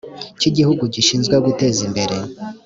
cy’igihugu 0.39 0.83
gishinzwe 0.93 1.35
guteza 1.45 1.79
imbere 1.87 2.15